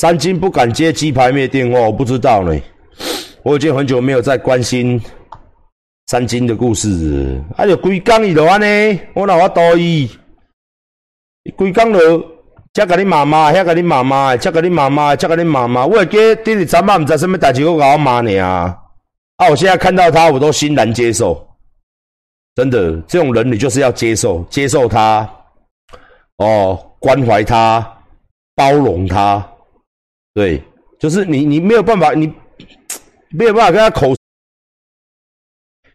[0.00, 2.58] 三金不敢接鸡排妹电话，我不知道呢。
[3.42, 4.98] 我已经很久没有在关心
[6.06, 7.38] 三金的故事。
[7.54, 10.08] 啊，就规工伊就安尼，我哪我多伊？
[11.54, 12.18] 规工就
[12.72, 15.84] 遮甲你妈妈，遐甲你妈妈，遮甲你妈妈，遮甲你妈妈。
[15.84, 18.40] 我会记第二昨晚毋知什么代志，我甲我妈尔。
[18.40, 18.74] 啊，
[19.50, 21.46] 我现在看到他，我都欣然接受。
[22.54, 25.30] 真的，这种人你就是要接受，接受他，
[26.38, 27.86] 哦，关怀他，
[28.56, 29.46] 包容他。
[30.34, 30.62] 对，
[30.98, 32.32] 就是你，你没有办法，你
[33.30, 34.14] 没有办法跟他口，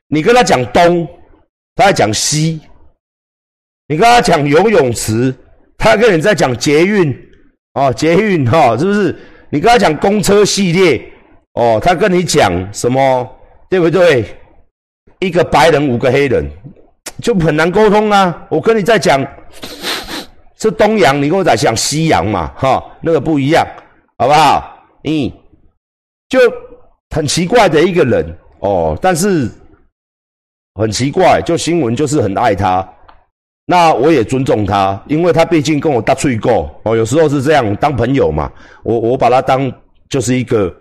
[0.07, 1.07] 你跟他讲东，
[1.75, 2.59] 他在讲西；
[3.87, 5.33] 你跟他讲游泳池，
[5.77, 7.15] 他跟你在讲捷运，
[7.73, 9.15] 哦，捷运哈，是不是？
[9.49, 11.01] 你跟他讲公车系列，
[11.53, 13.29] 哦，他跟你讲什么？
[13.69, 14.25] 对不对？
[15.19, 16.45] 一个白人，五个黑人，
[17.21, 18.45] 就很难沟通啊！
[18.49, 19.25] 我跟你在讲
[20.57, 23.65] 是东洋，你跟我在讲西洋嘛，哈，那个不一样，
[24.17, 24.87] 好不好？
[25.03, 25.31] 嗯，
[26.29, 26.39] 就
[27.15, 28.37] 很奇怪的一个人。
[28.59, 29.49] 哦，但是
[30.75, 32.87] 很奇怪，就新闻就是很爱他，
[33.65, 36.73] 那我也尊重他，因为他毕竟跟我搭翠过。
[36.83, 38.51] 哦，有时候是这样当朋友嘛，
[38.83, 39.71] 我我把他当
[40.09, 40.73] 就是一个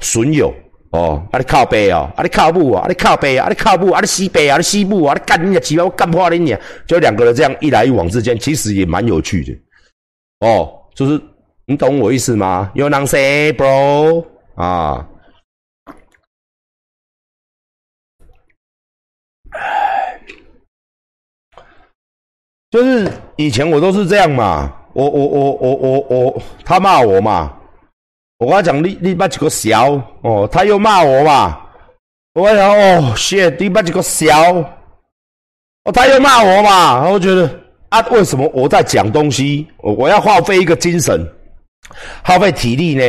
[0.00, 0.52] 损友。
[0.90, 3.90] 哦，啊你靠背哦，啊你靠步啊，啊你靠背啊，啊你靠母。
[3.90, 6.56] 啊，你西背啊，你西部啊，你干你的鸡巴，我干破你你，
[6.86, 10.46] 就两个人这样一来一往之间，其实也蛮有趣的。
[10.46, 11.20] 哦，就是
[11.66, 14.26] 你懂我意思吗？You n o say, bro？
[14.54, 15.08] 啊，
[22.70, 27.56] 就是以前我都是这样嘛，我我我我我我，他骂我嘛。
[28.38, 31.60] 我跟他讲，你你把几个小哦，他又骂我嘛。
[32.34, 37.08] 我讲哦，shit，你把几个小哦，他又骂我嘛。
[37.08, 37.48] 我觉得
[37.88, 41.24] 啊，为什么我在讲东西，我我要耗费一个精神，
[42.22, 43.04] 耗费体力呢？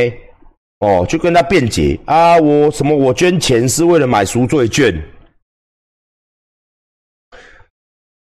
[0.80, 4.94] 哦，就跟他辩解啊，我什么我捐钱是为了买赎罪券，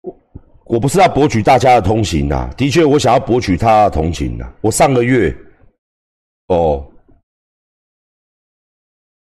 [0.02, 0.18] 我
[0.64, 2.50] 我不是要博取大家的同情呐。
[2.56, 4.52] 的确，我想要博取他的同情呐。
[4.60, 5.34] 我上个月
[6.48, 6.84] 哦。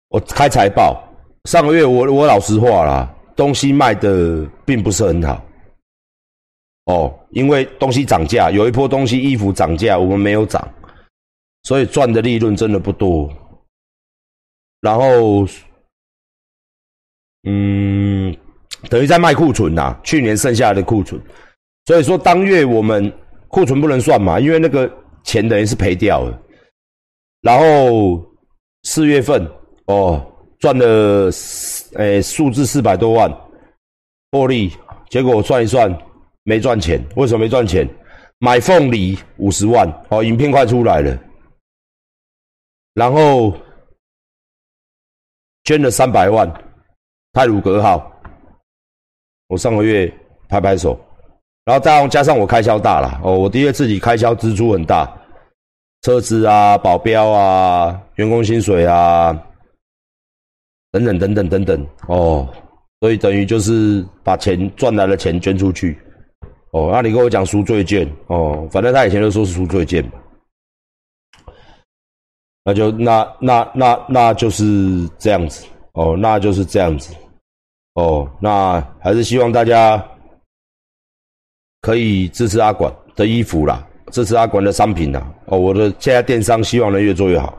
[0.08, 1.02] 我开财报，
[1.44, 5.42] 上个月我我老实话啦，东西卖的并不是很好，
[6.84, 10.66] 哦，因为东西涨价，有一波东西衣服涨价，我们没有涨，
[11.62, 13.30] 所以赚的利润真的不多。
[14.80, 15.46] 然后，
[17.44, 18.36] 嗯，
[18.88, 21.20] 等于在卖库存呐，去年剩下的库存，
[21.86, 23.12] 所以说当月我们
[23.48, 24.90] 库存不能算嘛，因为那个
[25.24, 26.42] 钱等于是赔掉了。
[27.40, 28.24] 然后
[28.82, 29.50] 四月份。
[29.86, 30.24] 哦，
[30.60, 31.28] 赚了
[31.96, 33.28] 诶数字四百多万
[34.30, 34.72] 获利，
[35.10, 35.92] 结果我算一算
[36.44, 37.04] 没赚钱。
[37.16, 37.86] 为什么没赚钱？
[38.38, 41.18] 买凤梨五十万，哦，影片快出来了。
[42.94, 43.52] 然后
[45.64, 46.50] 捐了三百万
[47.32, 48.12] 泰鲁格号，
[49.48, 50.12] 我上个月
[50.48, 50.98] 拍拍手，
[51.64, 55.10] 然后再加上我开销大了，哦，我的确自己开销支出很大，
[56.02, 59.32] 车子啊、保镖啊、员工薪水啊。
[60.90, 61.86] 等等等等等等。
[62.08, 62.46] 哦，
[63.00, 65.98] 所以等于就是把钱赚来的钱捐出去。
[66.72, 66.90] 哦。
[66.92, 68.06] 那你跟我讲赎罪券。
[68.26, 70.21] 哦，反正他以前都说是赎罪券嘛，
[72.64, 77.14] 那就那那那那就是这样子哦，那就是这样子
[77.94, 78.30] 哦。
[78.40, 80.02] 那还是希望大家
[81.80, 85.32] 可以支持阿管的衣服啦，支持阿管的商品啦。
[85.46, 87.58] 哦，我的现在电商希望能越做越好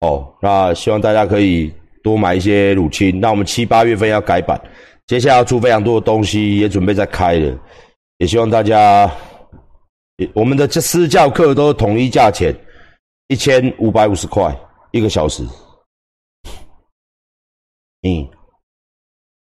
[0.00, 0.26] 哦。
[0.40, 1.72] 那希望大家可以。
[2.04, 4.60] 多买一些乳清，那我们七八月份要改版，
[5.06, 7.58] 接下来要出非常多的东西，也准备在开了，
[8.18, 9.10] 也希望大家，
[10.34, 12.54] 我们的这私教课都统一价钱，
[13.28, 14.54] 一千五百五十块
[14.92, 15.42] 一个小时，
[18.02, 18.28] 嗯，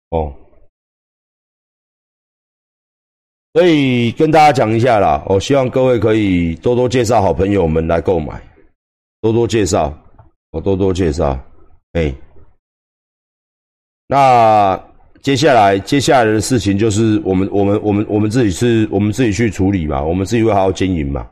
[0.10, 0.34] 哦，
[3.54, 8.42] 所以跟大家讲一下啦，我希望各位可以多多介绍好朋友们来购买，
[9.22, 9.92] 多多介绍，
[10.52, 11.38] 我多多介绍，
[11.94, 12.14] 哎。
[14.10, 14.82] 那
[15.22, 21.30] 接下来接下来的事情就是我们我们我们我们自己是我们自己去处理嘛，我们自己会好好经营嘛，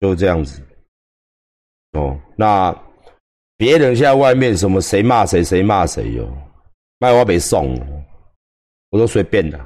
[0.00, 0.60] 就这样子。
[1.92, 2.74] 哦，那
[3.56, 6.28] 别人现在外面什么谁骂谁谁骂谁哟，
[6.98, 7.78] 卖我没送，
[8.90, 9.60] 我都随便的。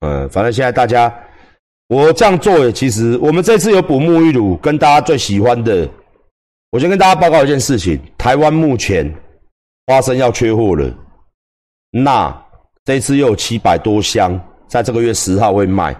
[0.00, 1.12] 嗯，反正现在大家
[1.88, 5.88] 我这样做也，其实我们这次有补沐浴乳，跟大家最喜欢的，
[6.70, 9.12] 我先跟大家报告一件事情，台湾目前。
[9.86, 10.88] 花生要缺货了，
[11.90, 12.46] 那
[12.84, 15.96] 这次又有七百多箱，在这个月十号会卖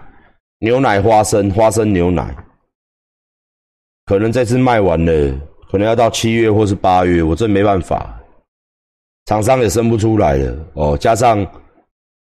[0.61, 2.33] 牛奶花生，花生牛奶
[4.11, 5.13] 可能这次卖完了，
[5.71, 8.21] 可能要到七月或是八月，我真没办法，
[9.27, 10.99] 厂商也生不出来了哦。
[10.99, 11.47] 加上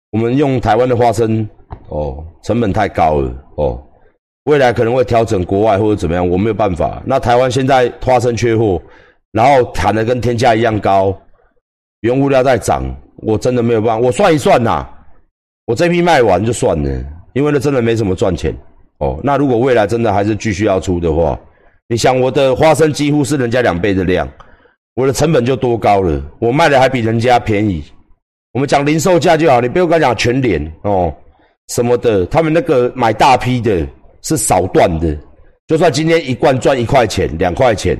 [0.09, 1.47] 我们用台湾的花生
[1.89, 3.79] 哦，成本太高了哦。
[4.45, 7.03] 未来可能会调整国外或者怎么样，我没有办法。
[7.05, 8.81] 那台湾现在花生缺货，
[9.31, 11.15] 然后谈的跟天价一样高，
[11.99, 12.83] 原物料在涨，
[13.17, 14.03] 我真的没有办法。
[14.03, 14.83] 我算一算呐，
[15.67, 18.51] 我这批卖完就算了，因为那真的没什么赚钱
[18.97, 19.19] 哦。
[19.23, 21.39] 那如果未来真的还是继续要出的话，
[21.87, 24.27] 你想我的花生几乎是人家两倍的量，
[24.95, 27.83] 我的成本就多高了，我卖的还比人家便宜。
[28.53, 31.13] 我们讲零售价就好，你不要跟我讲全脸哦
[31.69, 33.87] 什么的，他们那个买大批的。
[34.27, 35.15] 是少断的，
[35.67, 37.95] 就算今天一罐赚一块钱、两块钱，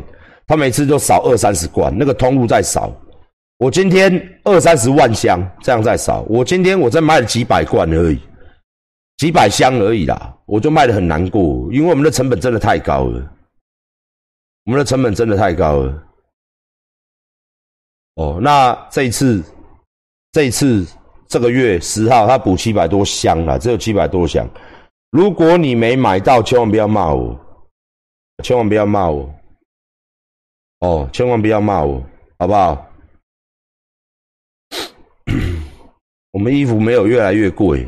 [0.48, 2.92] 他每次都少二三十罐，那个通路在少。
[3.60, 8.20] 我今天二三十万箱这样在少，我今天我在卖了几百罐而已，
[9.18, 13.22] 几百箱而已啦，我就卖的很难过，因为我们的成本真的太高了，
[14.66, 16.04] 我们的成本真的太高了。
[18.16, 19.44] 哦，那这一次，
[20.32, 20.86] 这一次
[21.28, 24.48] 这个月十号他补七百多箱了，只有七百多箱。
[25.12, 27.40] 如果你没买到，千万不要骂我，
[28.44, 29.34] 千万不要骂我，
[30.80, 32.04] 哦，千万不要骂我，
[32.40, 32.92] 好不好？
[36.32, 37.88] 我们衣服没有越来越贵，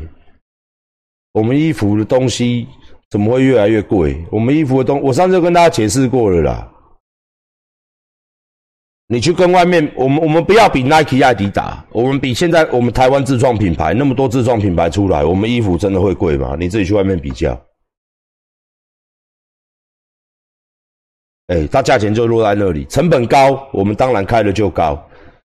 [1.32, 2.68] 我们衣服的东西
[3.10, 4.24] 怎么会越来越贵？
[4.30, 6.72] 我们衣服的东，我上次跟大家解释过了啦。
[9.10, 16.54] 你去跟外面，我们我们不要比 Nike、艾迪达，我们比现在我们台湾自创品牌那么多自创品牌出来，我们衣服真的会贵吗？
[16.58, 17.58] 你自己去外面比较，
[21.46, 25.02] 哎，它价钱就落在那里，成本高，我们当然开的就高，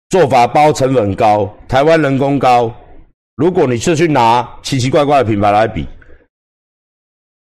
[0.07, 2.73] 做法包成本高，台湾人工高，
[3.35, 5.85] 如果你是去拿奇奇怪怪的品牌来比，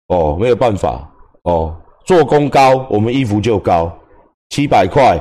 [0.09, 1.09] 哦，没有办法，
[1.43, 1.75] 哦，
[2.05, 3.91] 做工高，我们衣服就高，
[4.49, 5.19] 七百块。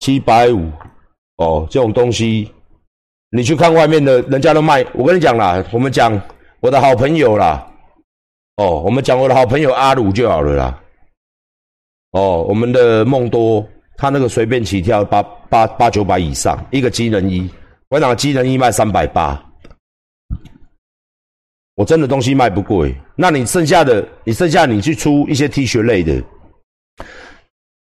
[0.00, 0.70] 七百五，
[1.38, 2.52] 哦，这种东西，
[3.30, 4.84] 你去看外面的，人家都卖。
[4.92, 6.20] 我跟你讲啦，我们讲
[6.60, 7.66] 我的好朋友啦，
[8.56, 10.82] 哦，我们讲我的好朋友阿鲁就好了啦。
[12.10, 13.66] 哦，我们的梦多，
[13.96, 17.50] 他那个随便起跳八八八九百以上，一个机能衣，
[17.88, 19.42] 我讲机能衣卖三百八，
[21.76, 22.94] 我真的东西卖不贵。
[23.14, 26.22] 那你剩下的，你剩下你去出一些 T 恤类的。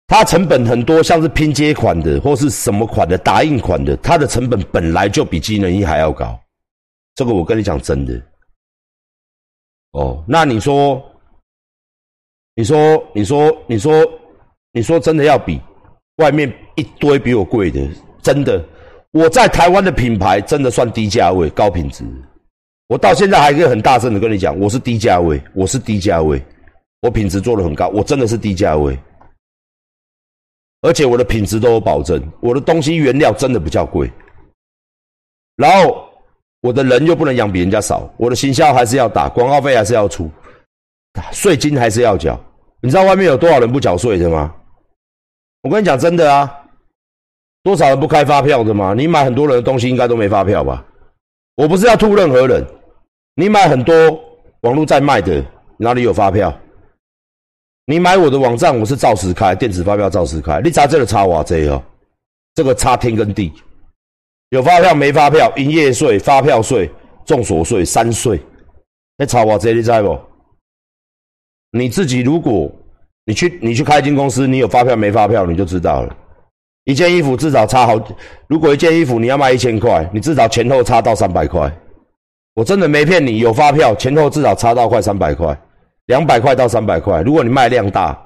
[0.06, 6.38] 它成本很多，像是拼接款的或是什么款的打印款的，它的成本本来就比机能衣还要高。
[7.14, 8.20] 这个我跟你讲真的。
[9.92, 11.02] 哦，那你说，
[12.54, 14.04] 你说，你说，你说，
[14.72, 15.60] 你说真的要比
[16.16, 17.86] 外面一堆比我贵的，
[18.22, 18.64] 真的，
[19.12, 22.04] 我在台湾的品牌真的算低价位、高品质。
[22.88, 26.42] 我到现在还可以很大声的跟你讲，我是低价位，我是低价位，
[27.02, 28.98] 我品质做的很高，我真的是低价位。
[30.80, 34.10] 而且我的品质都有保证，我的东西原料真的比较贵，
[35.56, 36.08] 然后
[36.62, 40.30] 我的人又不能养比人家少，我的行销还是要打，广告费还是要出，
[41.30, 42.40] 税金还是要缴。
[42.80, 44.54] 你知道外面有多少人不缴税的吗？
[45.60, 46.50] 我跟你讲真的啊，
[47.62, 48.94] 多少人不开发票的吗？
[48.96, 50.82] 你买很多人的东西应该都没发票吧？
[51.56, 52.64] 我不是要吐任何人，
[53.40, 53.94] 你买很多
[54.62, 55.44] 网络在卖的
[55.76, 56.52] 哪里有发票？
[57.86, 60.60] 你买我的网站，我是照实开，电子发票照实开。
[60.60, 61.80] 你查这个查哇这哦，
[62.56, 63.52] 这个差天跟地，
[64.48, 66.90] 有发票没发票，营业税、发票税、
[67.24, 68.40] 重所税、三税，
[69.16, 70.18] 那差哇这你知不？
[71.70, 72.68] 你自己如果
[73.24, 76.16] 你去你去开一间公司，你有发票没发票，你就知道了。
[76.86, 77.94] 一件衣服至少差好，
[78.48, 81.72] 如果一件衣服你要卖一千块，你至少前后差到三百块。
[82.58, 85.56] 我真的没骗你，有发票前后至少差到快三百块。
[86.06, 88.18] 两百块到三百块，如果你卖量大，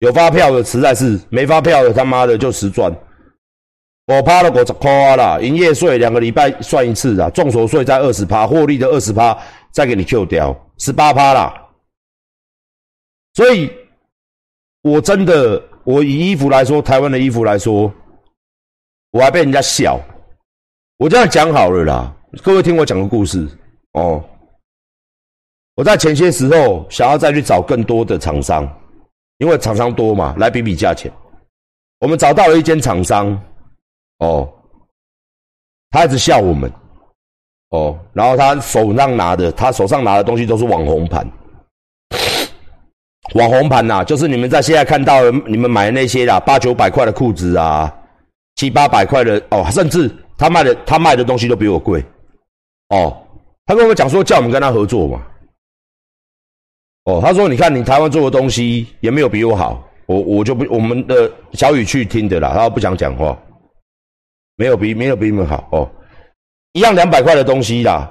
[0.00, 2.92] 有发票的实在是没发票的他妈的就实赚。
[4.06, 9.38] 我趴了我夸啦，营业税两个礼拜算一次啊，重所税在二十趴，获利的二十趴
[9.70, 11.54] 再给你 Q 掉，十八趴啦。
[13.34, 13.70] 所以，
[14.82, 17.92] 我真的，我以衣服来说，台湾的衣服来说，
[19.12, 20.00] 我还被人家笑。
[20.96, 23.46] 我这样讲好了啦，各位听我讲个故事
[23.92, 24.22] 哦。
[25.76, 28.68] 我在前些时候想要再去找更多的厂商，
[29.38, 31.12] 因为厂商多嘛，来比比价钱。
[32.00, 33.38] 我们找到了一间厂商，
[34.18, 34.48] 哦，
[35.90, 36.70] 他一直笑我们，
[37.70, 41.28] 哦，然后他手上拿的，他手上拿的东西都是网红盘，
[43.34, 47.92] 网红盘呐，就是你们在现在看到的，你们买的那些啦，八九百块的裤子啊，
[48.56, 52.04] 七八百块的哦，甚至他卖的他卖的东西都比我贵，
[52.94, 53.26] 哦，
[53.66, 55.20] 他跟我讲说叫我们跟他合作嘛。
[57.06, 63.36] 哦，他说：“你看，你台湾做的东西也没有比我好，我我就不我们的小雨去听的啦，他不想讲话，
[64.56, 65.90] 没有比没有比你们好哦，
[66.72, 68.10] 一样两百块的东西啦，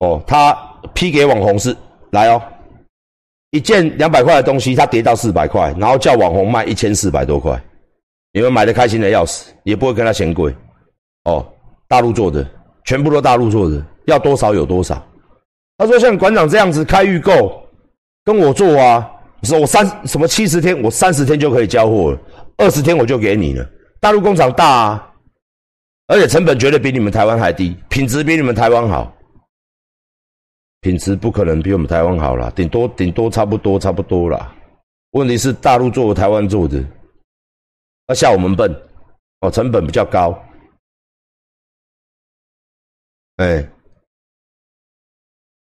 [0.00, 0.52] 哦，他
[0.92, 1.74] 批给网红是
[2.10, 2.42] 来哦，
[3.52, 7.58] 一件两百块的东西，他跌到四百块，然后叫网红卖一千四百多块，
[8.32, 10.54] 你们买的开心的要死，也不会跟他嫌贵，
[11.24, 11.46] 哦，
[11.88, 12.46] 大陆做的，
[12.84, 15.00] 全部都大陆做的，要多少有多少。
[15.78, 17.62] 他说像馆长这样子开预购，
[18.24, 19.12] 跟我做啊。
[19.42, 22.18] 说我三什么七十天，我三十天就可以交货了，
[22.56, 23.64] 二十天我就给你了。
[24.00, 25.14] 大陆工厂大啊，
[26.08, 29.14] 而且成本绝对比你们台湾还低，品质比你们台湾好。
[30.80, 34.54] 品质不可能比我们台湾好啦，顶多顶多差不多差不多啦。
[35.10, 36.82] 问题是大陆做台湾做的，
[38.08, 38.74] 要吓我们笨
[39.40, 40.36] 哦，成本比较高。
[43.36, 43.68] 哎，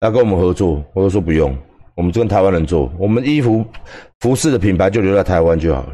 [0.02, 1.56] 要跟我们合作，我都说不用。
[1.96, 3.66] 我们就跟台湾人做，我们衣服、
[4.22, 5.94] 服饰的品牌就留在台湾就好了。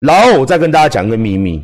[0.00, 1.62] 然后我再跟大家讲个秘密：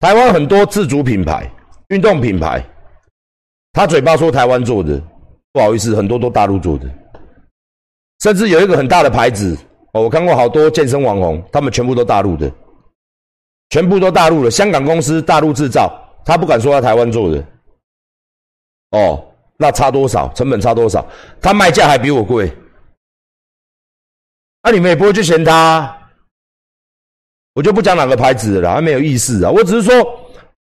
[0.00, 1.50] 台湾很多自主品牌、
[1.88, 2.62] 运动品牌，
[3.72, 5.02] 他嘴巴说台湾做的，
[5.50, 6.86] 不好意思，很多都大陆做的。
[8.20, 9.56] 甚至有一个很大的牌子
[9.94, 12.52] 哦，我看过好多健身网红，他们全部都大陆的，
[13.70, 14.50] 全部都大陆的。
[14.50, 15.90] 香港公司大陆制造，
[16.22, 17.42] 他不敢说他台湾做的。
[18.90, 19.24] 哦。
[19.60, 20.32] 那差多少？
[20.34, 21.04] 成本差多少？
[21.40, 22.50] 他卖价还比我贵，
[24.62, 25.94] 那你们也不会去嫌他。
[27.54, 29.50] 我就不讲哪个牌子了，还没有意思啊。
[29.50, 29.92] 我只是说，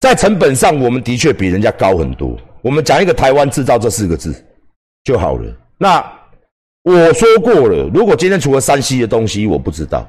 [0.00, 2.34] 在成本上，我们的确比人家高很多。
[2.62, 4.34] 我们讲一个台湾制造这四个字
[5.04, 5.54] 就好了。
[5.76, 6.02] 那
[6.82, 10.08] 我说过了，如果今天除了山西的东西我不知道，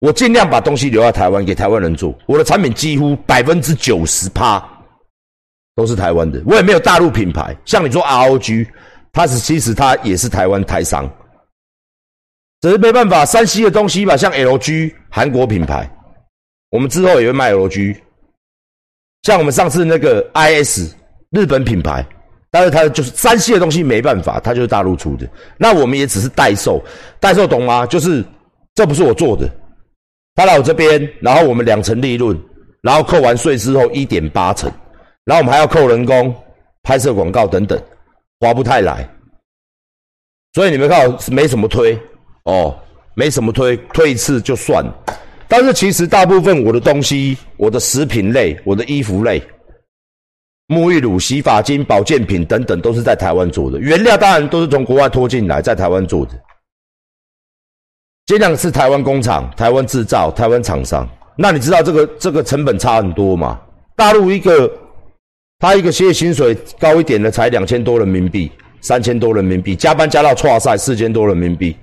[0.00, 2.12] 我尽量把东西留在台湾，给台湾人做。
[2.26, 4.68] 我的产品几乎百分之九十趴。
[5.74, 7.56] 都是台湾的，我也没有大陆品牌。
[7.64, 8.66] 像你说 ROG，
[9.12, 11.10] 它是其实它也是台湾台商，
[12.60, 15.90] 只是没办法，山西的东西吧，像 LG 韩国品牌，
[16.70, 17.96] 我们之后也会卖 LG。
[19.22, 20.94] 像我们上次那个 IS
[21.30, 22.04] 日本品牌，
[22.50, 25.28] 但是它就是山西的东西没办法，它就是大陆出的。
[25.56, 26.82] 那我们也只是代售，
[27.20, 27.86] 代售懂吗？
[27.86, 28.24] 就是
[28.74, 29.48] 这不是我做的，
[30.34, 32.38] 他来我这边，然后我们两成利润，
[32.82, 34.70] 然后扣完税之后一点八成。
[35.24, 36.34] 然后我们还要扣人工、
[36.82, 37.80] 拍摄广告等等，
[38.40, 39.08] 划不太来。
[40.54, 41.98] 所以你们看，没什么推
[42.44, 42.76] 哦，
[43.14, 44.84] 没什么推，推一次就算。
[45.48, 49.40] 但是其实大部分我的东西，我的食品类、我的衣服类、
[50.66, 53.78] 沐浴乳、洗发精、保健品等等，都是在台湾做的。
[53.78, 56.32] 原料当然都是从国外拖进来，在台湾做的。
[58.26, 61.08] 尽量是台湾工厂、台湾制造、台湾厂商。
[61.36, 63.60] 那你知道这个这个成本差很多吗？
[63.94, 64.70] 大陆一个。
[65.62, 68.50] 他一个月薪水高一点的才两千多人民币，
[68.80, 71.76] 三千多人民币，加班加到错赛四千多人民币，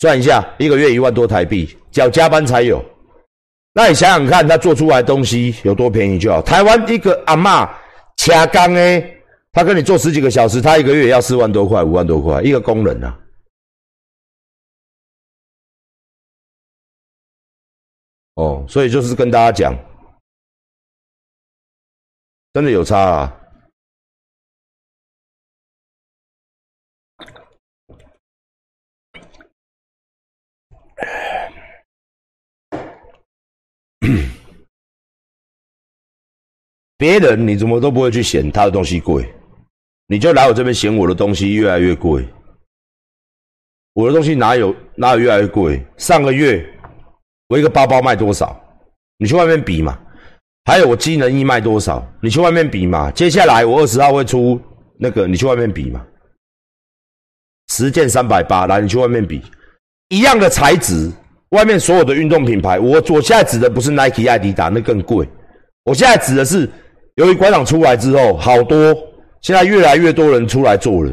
[0.00, 2.84] 算一下，一个月一万多台币，要加班才有。
[3.72, 6.42] 那你想想看，他做出来东西有多便宜就好。
[6.42, 7.70] 台湾一个阿嬷
[8.16, 13.16] 掐钢诶，他跟你做十几个小时，他一个月要四万多块、五万多块，一个工人啊。
[18.34, 19.72] 哦，所以就是跟大家讲。
[22.52, 23.34] 真的有差啊！
[36.96, 39.32] 别人你怎么都不会去嫌他的东西贵，
[40.08, 42.28] 你就来我这边嫌我的东西越来越贵。
[43.92, 45.80] 我的东西哪有哪有越来越贵？
[45.96, 46.68] 上个月
[47.46, 48.60] 我一个包包卖多少？
[49.18, 49.96] 你去外面比嘛。
[50.68, 52.06] 还有我机能衣卖多少？
[52.20, 53.10] 你去外面比嘛。
[53.12, 54.60] 接下来我二十号会出
[54.98, 56.04] 那个，你去外面比嘛。
[57.68, 59.42] 十件三百八，来你去外面比，
[60.10, 61.10] 一样的材质，
[61.52, 65.26] 外面所有的运动品牌，我我现在指的不是 Nike、艾迪达，那更贵。
[65.84, 66.68] 我现在指的是，
[67.14, 68.94] 由于馆长出来之后，好多
[69.40, 71.10] 现在越来越多人出来做了，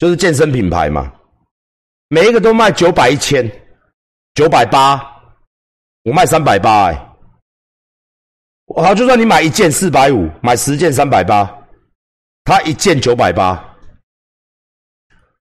[0.00, 1.12] 就是健身品牌嘛，
[2.08, 3.48] 每一个都卖九百一千，
[4.34, 5.00] 九百八，
[6.02, 7.08] 我卖三百八哎。
[8.74, 11.52] 好，就算你买一件四百五，买十件三百八，
[12.44, 13.76] 它一件九百八，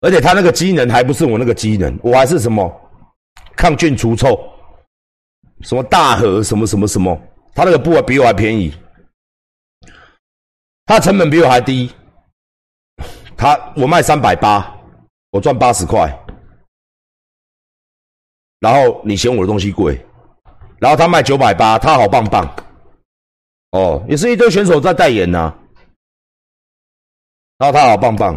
[0.01, 2.81] 而且它那个机能还不是我那个机能，我还是什么
[3.55, 4.39] 抗菌除臭，
[5.61, 7.15] 什么大盒什么什么什么，
[7.53, 8.73] 它那个布比我还便宜，
[10.85, 11.91] 它的成本比我还低，
[13.37, 14.75] 它我卖三百八，
[15.31, 16.11] 我赚八十块，
[18.59, 20.03] 然后你嫌我的东西贵，
[20.79, 22.49] 然后他卖九百八，他好棒棒。
[23.73, 25.51] 哦，也是一堆选手在代言呐，
[27.57, 28.35] 然后他好棒棒。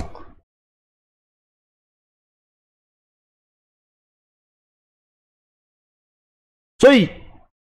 [6.79, 7.11] 所以，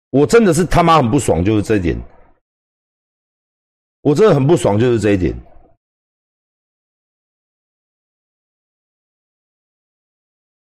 [0.09, 1.95] 我真的是他妈很不爽，就是这一点。
[4.01, 5.35] 我真的很不爽，就是这一点。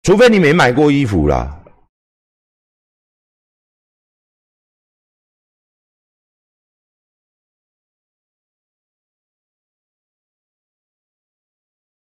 [0.02, 1.64] 除非你没买过衣服啦，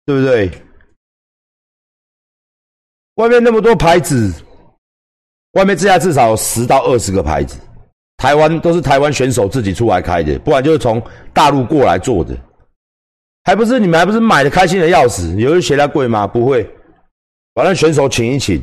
[0.05, 0.51] 对不对？
[3.15, 4.33] 外面那么多牌子，
[5.51, 7.59] 外面这家至少有十到二十个牌子，
[8.17, 12.35] 台湾都是台湾选手自己出来开的，不然就是从大陆过来做的，
[13.43, 15.35] 还不是你们还不是买的开心的要死？
[15.39, 16.25] 有人嫌它贵吗？
[16.25, 16.67] 不会。
[17.53, 18.59] 反正选手请一请，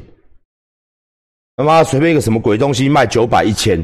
[1.55, 3.81] 他妈随便一个什么鬼东西卖九百一千，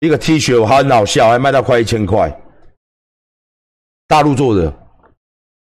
[0.00, 2.34] 一个 T 恤还很好笑，还卖到快一千块。
[4.08, 4.74] 大陆做的，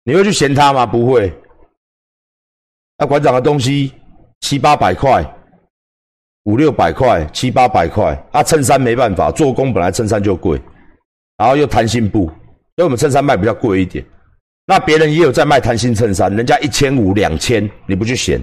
[0.04, 0.84] 你会去嫌他吗？
[0.84, 1.32] 不会。
[2.98, 3.92] 那馆长的东西
[4.40, 5.24] 七八百块，
[6.44, 8.14] 五六百块，七八百块。
[8.30, 10.60] 啊，衬衫没办法，做工本来衬衫就贵，
[11.38, 14.04] 然后又弹性布，所以我们衬衫卖比较贵一点。
[14.66, 18.40] 那别人也有在卖弹性衬衫，人家一千五、两千，你不去嫌，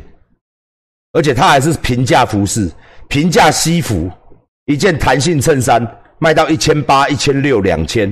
[1.13, 2.71] 而且他还是平价服饰、
[3.07, 4.09] 平价西服，
[4.65, 5.85] 一件弹性衬衫
[6.17, 8.11] 卖到一千八、一千六、两千。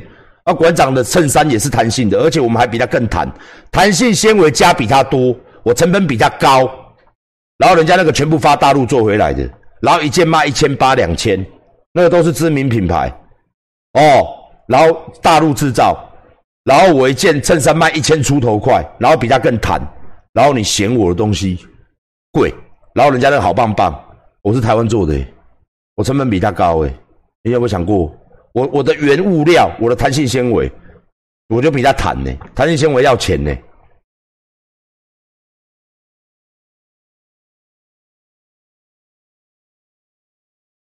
[0.50, 3.32] 而馆长的衬衫也是弹性的，而且我们还比他更弹，
[3.72, 6.68] 弹性纤维加比他多，我成本比他高，
[7.60, 9.48] 然后人家那个全部发大陆做回来的，
[9.82, 11.46] 然后一件卖一千八、两千，
[11.94, 13.08] 那个都是知名品牌
[13.94, 14.28] 哦，
[14.68, 16.06] 然后大陆制造。
[16.66, 19.82] 然后我一件衬衫卖一千出头块，然后比他更弹，
[20.34, 21.66] 然后你嫌我的东西
[22.32, 22.54] 贵，
[22.94, 23.94] 然后人家那个好棒棒，
[24.44, 25.16] 我是台湾做的，
[25.96, 26.94] 我成本比他高诶，
[27.44, 28.14] 你有没有想过，
[28.54, 30.72] 我我的原物料，我的弹性纤维，
[31.48, 33.56] 我就比他弹呢，弹性纤维要钱呢。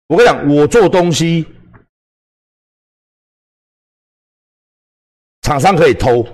[0.08, 1.46] 我跟你讲，我做东西。
[5.42, 6.26] 厂商可以偷，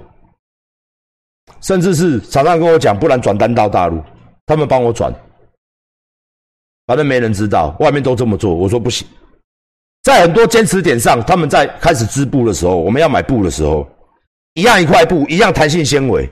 [1.60, 4.02] 甚至是厂商跟我讲，不然转单到大陆，
[4.46, 5.12] 他们帮我转，
[6.86, 8.54] 反正没人知道，外面都这么做。
[8.54, 9.06] 我说不行，
[10.02, 13.88] 在很多坚持点上，他们在开始织布的时候，我们要买布的时候，
[14.54, 16.28] 一样一块布，一样弹性纤维，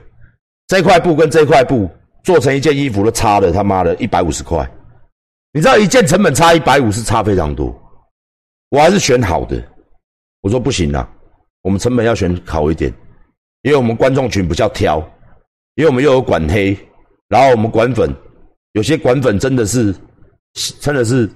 [0.67, 1.89] 这块布跟这块布
[2.23, 4.69] 做成一件衣服都差了他妈的一百五十块，
[5.53, 7.73] 你知道一件成本差一百五是差非常多，
[8.69, 9.61] 我还是选好的，
[10.41, 11.09] 我说不行啊。
[11.63, 12.91] 我们成本要选好一点，
[13.61, 14.97] 因为我们观众群比较挑，
[15.75, 16.75] 因为我们又有管黑，
[17.27, 18.11] 然后我们管粉，
[18.73, 19.95] 有些管粉真的是，
[20.79, 21.29] 真的是，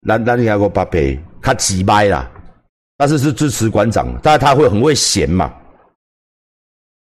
[0.00, 2.30] 难难听个八倍，他急掰啦，
[2.96, 5.54] 但是是支持馆长，但是他会很会闲嘛，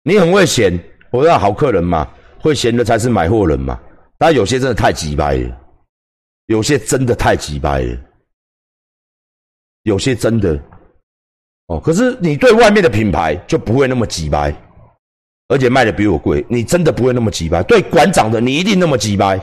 [0.03, 0.77] 你很会闲，
[1.11, 2.07] 我要好客人嘛，
[2.39, 3.79] 会闲的才是买货人嘛，
[4.17, 5.57] 但有些真的太急掰了，
[6.47, 7.97] 有些真的太急掰了，
[9.83, 10.59] 有些真的。
[11.67, 14.51] 哦，可是你对外面的品牌就不会那么急掰，
[15.49, 17.61] 而且卖的比我贵，你真的不会那么急掰。
[17.61, 19.39] 对馆长的，你一定那么急掰。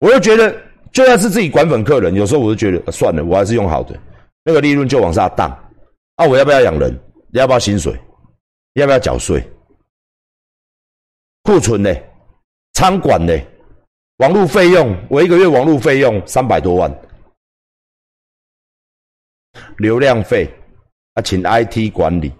[0.00, 0.52] 我就觉得，
[0.94, 3.94] 就算是自己管粉客人，有时候我就觉得算了，我还是用好的，
[4.44, 5.50] 那个利润就往下荡。
[6.16, 6.96] 啊，我要不要养人？
[7.32, 7.92] 要不要薪水？
[8.74, 9.42] 要不要缴税？
[11.42, 11.92] 库存呢？
[12.72, 13.36] 仓管呢？
[14.18, 14.96] 网络费用？
[15.10, 16.94] 我一个月网络费用三百多万，
[19.78, 20.48] 流量费。
[21.14, 22.32] 啊，请 IT 管理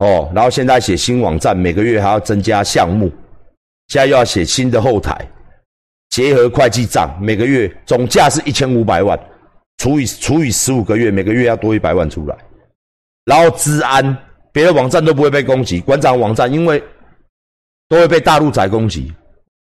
[0.00, 3.10] 哦，然后现在写新网站，每个月还要增加项目，
[3.88, 5.26] 现在又要写新的后台，
[6.10, 9.18] 结合会计账，每个月总价是一千五百万，
[9.78, 12.36] 除以除以十五个月，每个月要多一百万出来。
[13.24, 14.16] 然后治安，
[14.52, 16.82] 别的网站都不会被攻击，馆长网站因为
[17.88, 19.12] 都会被大陆仔攻击，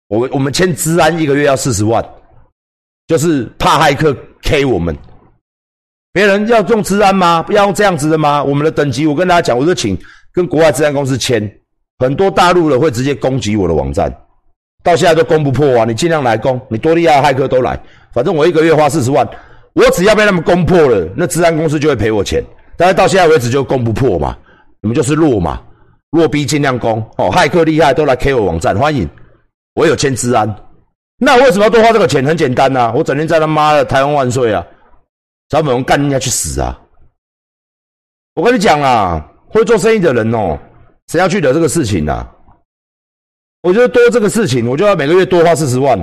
[0.10, 2.04] 我我们签治安一个月要四十万，
[3.08, 4.96] 就是怕骇客 K 我们。
[6.14, 7.46] 别人要用治安吗？
[7.50, 8.44] 要用这样子的吗？
[8.44, 9.98] 我们的等级，我跟大家讲，我就请
[10.32, 11.50] 跟国外治安公司签。
[12.00, 14.12] 很多大陆的会直接攻击我的网站，
[14.84, 15.86] 到现在都攻不破啊！
[15.86, 17.78] 你尽量来攻，你多厉害的骇客都来。
[18.14, 19.28] 反正我一个月花四十万，
[19.74, 22.44] 我只要被他们攻破了，那治安公司就会赔我钱。
[22.78, 24.38] 但是到现在为止就攻不破嘛，
[24.82, 25.62] 你们就是弱嘛，
[26.12, 27.30] 弱逼尽量攻哦。
[27.32, 29.10] 骇客厉害都来 K 我网站，欢迎
[29.76, 30.56] 我有签治安。
[31.18, 32.24] 那为什么要多花这个钱？
[32.24, 34.66] 很简单呐，我整天在他妈的台湾万岁啊！
[35.50, 36.80] 找美容干人家去死啊！
[38.36, 40.58] 我跟你讲啊，会做生意的人哦，
[41.08, 42.28] 谁要去惹这个事情呢？
[43.62, 45.98] 我觉得多这个事情，我就要每个月多花四十万。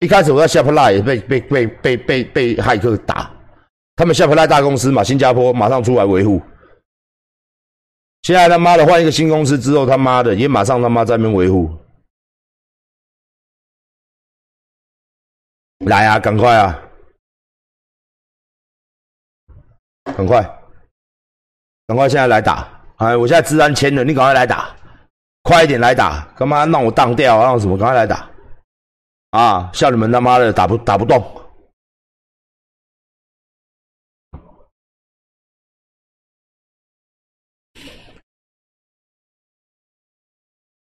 [0.00, 3.30] 一开始我在 Shopify 被被被被被被骇客打，
[3.96, 6.42] 他们 Shopify 大公司嘛，新加坡马上出来维护。
[8.22, 11.70] 现在他妈的换一个新公司之后，他妈的也马上他妈在那边维护。
[15.86, 16.83] 来啊，赶快啊，
[20.16, 20.42] 赶快，
[21.86, 22.68] 赶快现在来打！
[22.96, 24.74] 哎，我现在治安签了，你赶快来打，
[25.42, 26.24] 快一点来打！
[26.36, 27.42] 干嘛让我当掉？
[27.42, 27.76] 让我什么？
[27.76, 28.30] 赶快来打！
[29.30, 31.22] 啊，像你们他妈的打不打不动。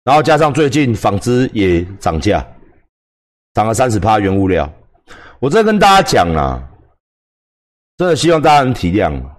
[0.03, 2.45] 然后加上最近纺织也涨价，
[3.53, 4.71] 涨了三十趴，原物料。
[5.39, 6.61] 我在跟大家讲啊，
[7.95, 9.31] 真的希望大家能体谅。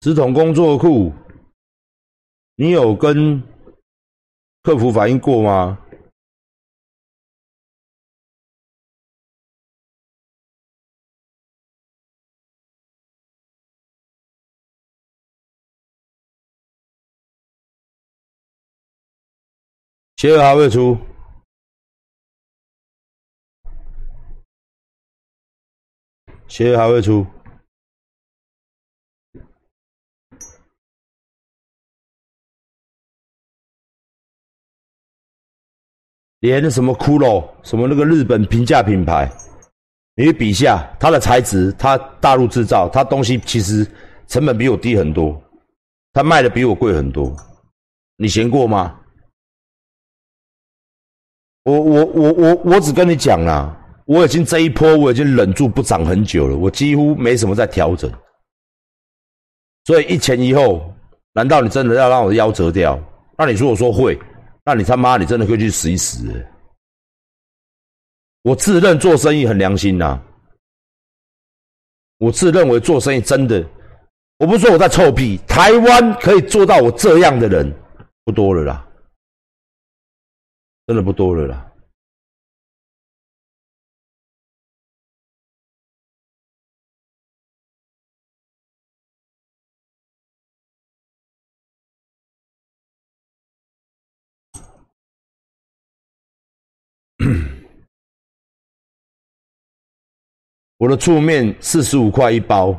[0.00, 1.12] 直筒工作库，
[2.54, 3.42] 你有跟
[4.62, 5.79] 客服反映过吗？
[20.20, 20.98] 鞋还会出，
[26.46, 27.26] 鞋还会出，
[36.40, 39.26] 连什么骷髅，什么那个日本平价品牌，
[40.16, 43.90] 你比下它的材质，它大陆制造，它东西其实
[44.26, 45.42] 成本比我低很多，
[46.12, 47.34] 它卖的比我贵很多，
[48.16, 48.99] 你嫌过吗？
[51.64, 58.10] 我我我我我只跟你讲啦，我已经这一波我已经忍住不涨很久了，我几乎没什么在调整，
[59.84, 60.92] 所以一前一后，
[61.32, 62.98] 难道你真的要让我的腰折掉？
[63.36, 64.18] 那你如果说会，
[64.64, 66.24] 那你他妈你真的可以去死一死。
[68.42, 70.18] 我自认做生意很良心呐，
[72.18, 73.62] 我自认为做生意真的，
[74.38, 77.70] 我不是说我在臭屁，台湾可以做到我这样的人
[78.24, 78.86] 不多了啦。
[80.90, 81.72] 真的不多了啦。
[100.76, 102.72] 我的醋面四十五块一包，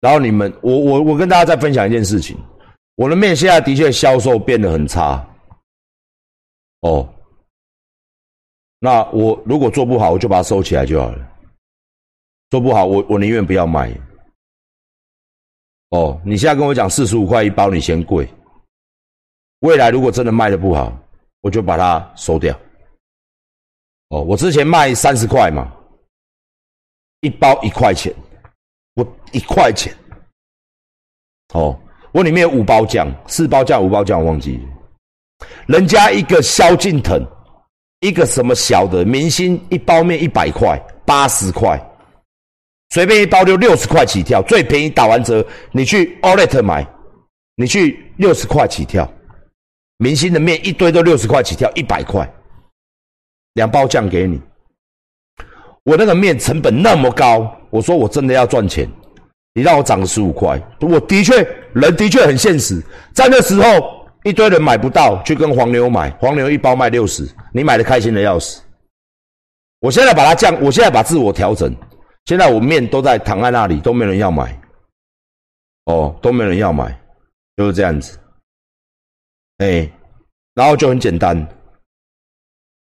[0.00, 2.36] 然后你们，我我我跟大家再分享一件事情，
[2.96, 5.24] 我的面现在的确销售变得很差，
[6.80, 7.08] 哦。
[8.82, 11.30] 那我如果做不好，我就把它收起来就好了。
[12.48, 13.94] 做不好，我我宁愿不要卖。
[15.90, 18.26] 哦，你现在跟我讲四十五块一包，你嫌贵。
[19.60, 20.98] 未来如果真的卖的不好，
[21.42, 22.58] 我就把它收掉。
[24.08, 25.70] 哦，我之前卖三十块嘛，
[27.20, 28.14] 一包一块钱，
[28.94, 29.94] 我一块钱。
[31.52, 31.78] 哦，
[32.12, 34.58] 我里面有五包酱，四包酱，五包酱，我忘记。
[35.66, 37.22] 人家一个萧敬腾。
[38.00, 41.78] 一个什么小的明星一包面一百块八十块，
[42.90, 46.86] 随便一包就六十块起跳，最便宜打完折，你去 Outlet 买，
[47.56, 49.06] 你去六十块起跳，
[49.98, 52.26] 明星的面一堆都六十块起跳，一百块，
[53.52, 54.40] 两包酱给你。
[55.84, 58.88] 我那个面成本那么高，我说我真的要赚钱，
[59.52, 62.82] 你让我涨个十五块，我的确人的确很现实，
[63.12, 63.99] 在那时候。
[64.24, 68.62] 一堆人买不到，去跟黄牛买，黄牛一包卖六十，你买的开心的要死。
[69.80, 71.74] 我现在把它降，我现在把自我调整，
[72.26, 74.60] 现在我面都在躺在那里，都没人要买，
[75.86, 77.00] 哦，都没人要买，
[77.56, 78.18] 就是这样子。
[79.58, 79.90] 哎，
[80.54, 81.48] 然后就很简单，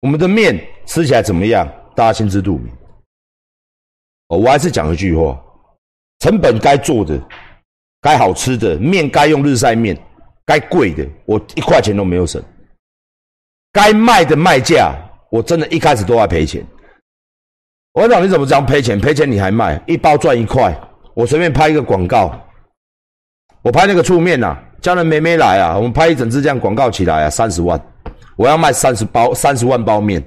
[0.02, 1.68] 我们的面吃起来怎么样？
[1.96, 2.72] 大家心知肚明。
[4.28, 5.44] 哦，我还是讲一句话，
[6.20, 7.20] 成本该做的，
[8.02, 9.98] 该好吃的面该用日晒面。
[10.46, 12.42] 该贵的，我一块钱都没有省；
[13.72, 14.94] 该卖的卖价，
[15.32, 16.66] 我真的一开始都在赔钱。
[17.94, 19.00] 我讲你怎么这样赔钱？
[19.00, 19.82] 赔钱你还卖？
[19.88, 20.76] 一包赚一块，
[21.14, 22.38] 我随便拍一个广告，
[23.62, 27.80] 我拍那个醋面呐，叫人妹妹来啊，我们拍一整支这样广告起来啊，三十万，
[28.36, 30.22] 我要卖三十包，三十万包面，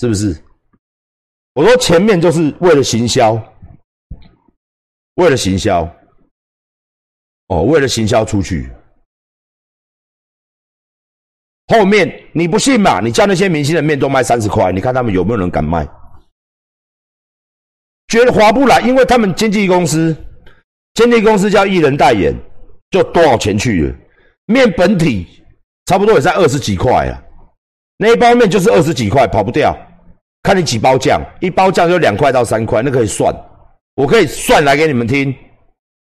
[0.00, 0.36] 是不是？
[1.54, 3.40] 我说前面就是为了行销，
[5.14, 5.88] 为了行销，
[7.46, 8.70] 哦，为了行销出去。
[11.68, 13.00] 后面你不信嘛？
[13.00, 15.86] 你叫那些明星的面都卖三十块，你看他们有没有人敢卖？
[18.08, 20.16] 觉得划不来，因为他们经纪公司，
[20.94, 22.34] 经纪公司叫艺人代言，
[22.90, 23.94] 就多少钱去了？
[24.46, 25.26] 面本体
[25.84, 27.22] 差不多也在二十几块啊。
[27.98, 29.76] 那一包面就是二十几块，跑不掉。
[30.42, 33.34] 看你几包酱，一包酱就两块到三块，那可以算。
[33.96, 35.34] 我可以算来给你们听。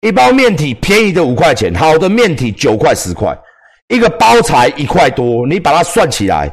[0.02, 3.36] 一包面体便宜的五块钱，好的面体九块十块，
[3.88, 6.52] 一个包材一块多，你把它算起来，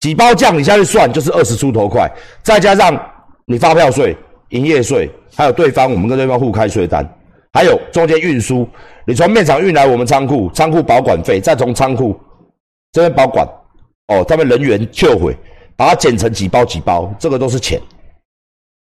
[0.00, 2.10] 几包酱你下去算就是二十出头块，
[2.42, 2.98] 再加上
[3.44, 4.16] 你发票税、
[4.50, 7.06] 营业税，还有对方我们跟对方互开税单，
[7.52, 8.66] 还有中间运输，
[9.06, 12.18] 你从面厂运来我们仓库，仓库保管费，再从仓库
[12.92, 13.46] 这边保管，
[14.06, 15.36] 哦，他们人员救回，
[15.76, 17.78] 把它剪成几包几包，这个都是钱，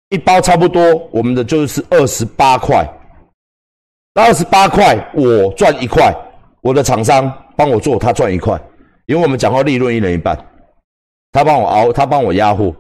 [0.10, 2.88] 一包差不多我们的就是二十八块。
[4.14, 6.16] 那二十八块，我赚一块，
[6.62, 8.58] 我的厂商帮我做，他赚一块，
[9.08, 10.38] 因为我们讲话利润一人一半，
[11.32, 12.74] 他帮我熬，他帮我压货，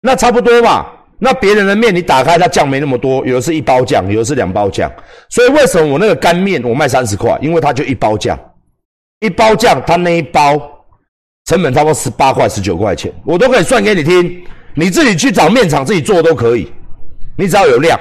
[0.00, 0.86] 那差不多嘛。
[1.16, 4.90] 那别人的面你打开，它酱没那么多，有的是一包酱，有的是两包酱，
[5.30, 7.38] 所以为什么我那个干面我卖三十块？
[7.40, 8.38] 因为它就一包酱，
[9.20, 10.60] 一包酱它那一包
[11.46, 16.70] 成本差不多十八块、十九块钱，我都可以算给你听，你自己去找面厂自己做都可以，
[17.38, 17.98] 你只要有量。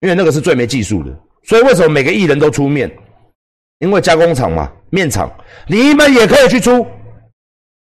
[0.00, 2.90] 因为那个是最没技术的，所以为什么每个艺人都出面？
[3.78, 5.30] 因为加工厂嘛，面厂，
[5.66, 6.86] 你们也可以去出。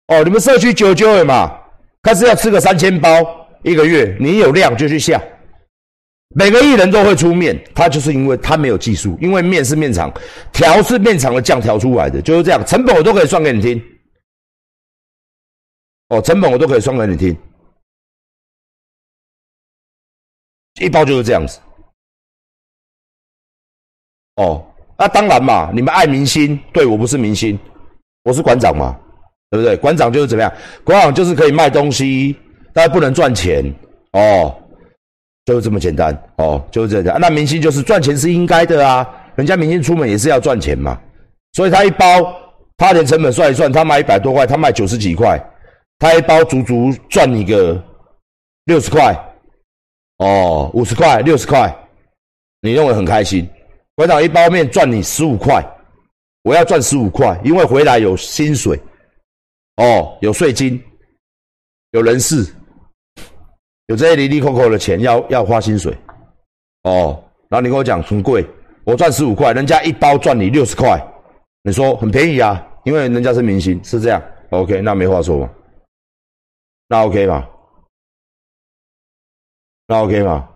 [0.08, 1.60] 哦，你们社区九九嘛，
[2.02, 3.10] 开始要吃个三千包
[3.64, 5.22] 一个月，你有量就去下。
[6.36, 10.14] 每个艺人都会出面，他就是因为他没有技术，因为面是面厂
[10.52, 13.82] 调是面厂的酱调出来的，就是这样，成本我都可以算给你听。
[16.10, 17.36] 哦，成本我都可以算给你听，
[20.82, 21.60] 一包就是这样子。
[24.36, 24.69] 哦，
[25.00, 27.58] 那当然嘛，你们爱明星，对我不是明星，
[28.26, 28.94] 我是馆长嘛，
[29.50, 29.78] 对不对？
[29.78, 30.54] 馆长就是怎么样？
[30.84, 32.36] 馆长就是可以卖东西，
[32.74, 33.64] 但不能赚钱
[34.12, 34.54] 哦，
[35.46, 37.18] 就是这么简单哦，就是这样。
[37.18, 41.00] 那明星就是赚钱是应该的啊，人家明星出门也是要赚钱嘛，
[41.54, 42.06] 所以他一包，
[42.76, 45.40] 他连成本算一算，他卖一百多块，他卖九十几块，
[45.98, 47.82] 他一包足足赚你个
[48.66, 49.18] 六十块，
[50.18, 51.74] 哦，五十块，六十块，
[52.62, 53.50] 你认为很开心？
[54.00, 55.62] 馆长一包面赚你十五块，
[56.44, 58.80] 我要赚十五块，因为回来有薪水，
[59.76, 60.82] 哦，有税金，
[61.92, 62.50] 有人事，
[63.88, 65.94] 有这些零零扣扣的钱要要花薪水，
[66.84, 68.48] 哦，然后你跟我讲很贵，
[68.86, 70.98] 我赚十五块，人家一包赚你六十块，
[71.64, 72.66] 你说很便宜啊？
[72.86, 75.50] 因为人家是明星，是这样，OK，那没话说嘛，
[76.88, 77.46] 那 OK 吗？
[79.88, 80.48] 那 OK 吗？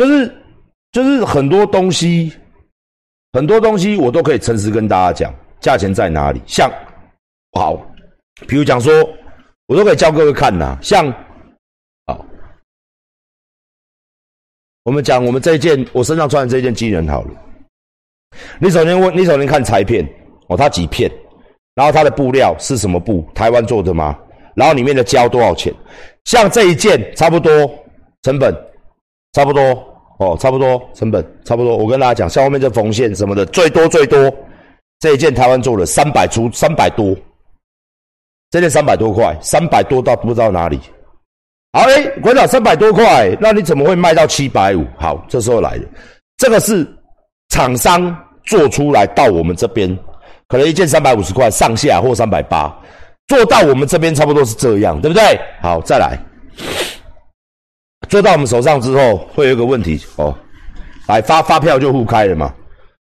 [0.00, 0.34] 就是
[0.92, 2.32] 就是很多东西，
[3.34, 6.40] 很多东西我都可以诚实跟大家讲，价钱在哪里。
[6.46, 6.72] 像
[7.52, 7.76] 好，
[8.48, 8.90] 比如讲说，
[9.66, 10.74] 我都可以教各位看呐。
[10.80, 11.12] 像
[12.06, 12.24] 好，
[14.84, 17.30] 我们讲我们这件我身上穿的这件机人好了。
[18.58, 20.02] 你首先问，你首先看裁片
[20.48, 21.12] 哦，它几片，
[21.74, 23.28] 然后它的布料是什么布？
[23.34, 24.18] 台湾做的吗？
[24.54, 25.70] 然后里面的胶多少钱？
[26.24, 27.70] 像这一件差不多
[28.22, 28.50] 成本
[29.34, 29.88] 差不多。
[30.20, 31.78] 哦，差不多成本差不多。
[31.78, 34.30] 我跟大家讲，像后面这缝线什么的，最多最多
[34.98, 37.16] 这一件台湾做的三百出三百多，
[38.50, 40.78] 这件三百多块，三百多到不知道哪里。
[41.72, 44.84] 好诶，馆长三百多块，那你怎么会卖到七百五？
[44.98, 45.86] 好，这时候来的，
[46.36, 46.86] 这个是
[47.48, 49.98] 厂商做出来到我们这边，
[50.48, 52.70] 可能一件三百五十块上下或三百八，
[53.28, 55.40] 做到我们这边差不多是这样，对不对？
[55.62, 56.18] 好，再来。
[58.10, 60.36] 追到我们手上之后，会有一个问题哦，
[61.06, 62.52] 来发发票就互开了嘛，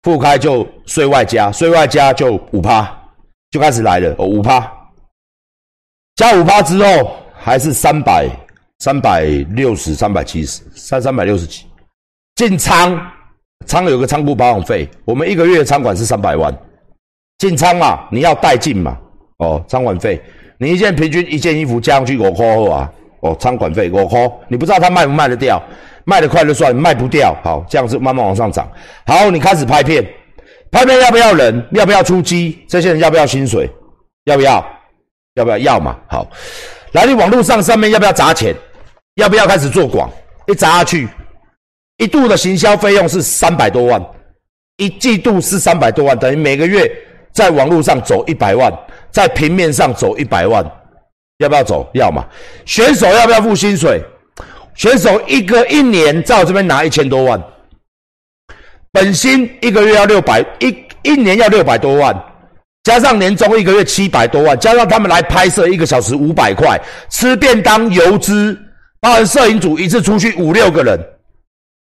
[0.03, 2.85] 互开就税外加，税外加就五趴，
[3.49, 4.69] 就开始来了哦，五趴，
[6.17, 8.29] 加五趴之后还是三百
[8.79, 11.65] 三百六十三百七十三三百六十几，
[12.35, 13.01] 进仓
[13.67, 16.53] 仓有个仓库保养费，我们一个月仓管是三百万，
[17.37, 18.97] 进仓嘛，你要带进嘛，
[19.37, 20.21] 哦，仓管费，
[20.57, 22.91] 你一件平均一件衣服加上去五块后啊。
[23.21, 25.61] 哦，仓管费我扣，你不知道他卖不卖得掉，
[26.05, 28.69] 卖得快就算，卖不掉，好，这样子慢慢往上涨。
[29.05, 30.05] 好，你开始拍片，
[30.71, 31.67] 拍片要不要人？
[31.71, 32.63] 要不要出机？
[32.67, 33.69] 这些人要不要薪水？
[34.25, 34.65] 要不要？
[35.35, 35.57] 要不要？
[35.57, 35.97] 要嘛。
[36.07, 36.25] 好，
[36.93, 38.55] 来你网络上上面要不要砸钱？
[39.15, 40.09] 要不要开始做广？
[40.47, 41.07] 一砸下去，
[41.97, 44.01] 一度的行销费用是三百多万，
[44.77, 46.89] 一季度是三百多万，等于每个月
[47.33, 48.73] 在网络上走一百万，
[49.11, 50.65] 在平面上走一百万。
[51.39, 51.89] 要不要走？
[51.93, 52.25] 要嘛。
[52.65, 54.01] 选手要不要付薪水？
[54.75, 57.41] 选手一个一年在我这边拿一千多万，
[58.93, 62.15] 本薪一个月要六百，一一年要六百多万。
[62.83, 68.57] 加上年终一个月七百多万，加上他们来拍摄一个小时五百块，吃便当油资，
[69.01, 70.97] 包含摄影组一次出去五六个人。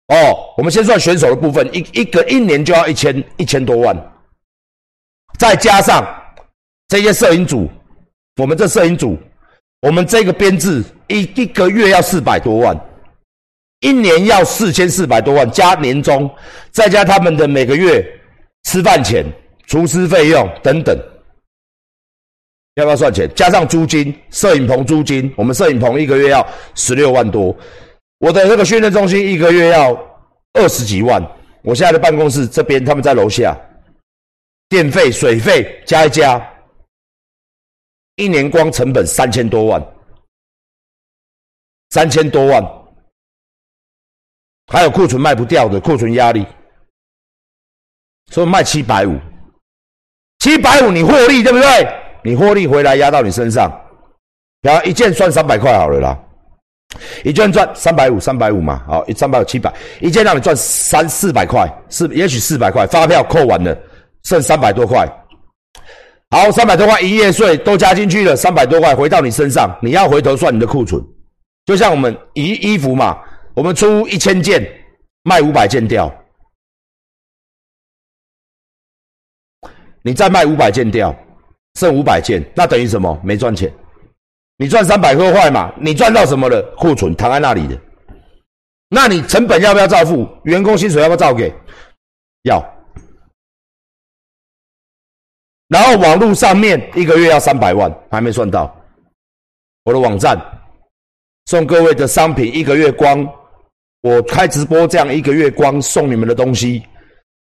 [0.10, 3.96] 哦，我们先算选手的部分，一一个一年就要一千一千多万，
[5.40, 6.06] 再加上
[6.90, 7.70] 这些摄影组，
[8.36, 9.18] 我们这摄影组，
[9.82, 12.80] 我们这个编制一一个月要四百多万，
[13.80, 16.30] 一年要四千四百多万，加年终，
[16.72, 18.06] 再加他们的每个月
[18.64, 19.26] 吃饭钱。
[19.68, 20.94] 厨师费用等等，
[22.76, 23.30] 要不要算钱？
[23.34, 27.56] 加上租金、摄影棚租金，我们摄影棚一个月要十六万多。
[28.20, 29.98] 我的那个训练中心一个月要
[30.56, 31.26] 二十几万。
[31.62, 33.58] 我现在的办公室这边，他们在楼下，
[34.68, 36.46] 电费、水费加一加，
[38.16, 39.82] 一年光成本三千多万，
[41.90, 42.64] 三千多万，
[44.68, 46.46] 还有库存卖不掉的库存压力，
[48.32, 49.20] 所以卖七百五。
[50.40, 51.68] 七百五，你获利对不对？
[52.24, 53.72] 你获利回来压到你身上，
[54.62, 56.20] 然后一件算三百块好了啦，
[57.24, 63.78] 一件赚三百五，三百五嘛，好，一三百五七百，一件让你赚三四百块，是也许四百块，发票扣完了，
[64.24, 65.08] 剩三百多块，
[66.32, 71.04] 好，三百多块营业税都加进去了，三百多块回到你身上，你要回头算你的库存，
[71.66, 73.22] 就像我们衣衣服嘛，
[73.54, 74.66] 我们出一千件，
[75.24, 76.10] 卖五百件掉。
[80.04, 81.14] 你再卖五百件掉，
[81.76, 83.20] 剩五百件，那等于什么？
[83.24, 83.72] 没赚钱。
[84.58, 85.72] 你赚三百多块嘛？
[85.80, 86.62] 你赚到什么了？
[86.78, 87.78] 库存躺在那里的。
[88.90, 90.28] 那你成本要不要照付？
[90.46, 91.54] 员工薪水要不要照给？
[92.44, 92.64] 要。
[95.72, 98.76] 然后网络上面一个月要三百万，还没算到。
[99.86, 100.38] 我的网站
[101.46, 103.26] 送各位的商品，一个月光
[104.02, 106.84] 我开直播这样一个月光送你们的东西。